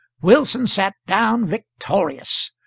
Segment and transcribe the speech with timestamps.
[0.19, 2.51] Wilson sat down victorious.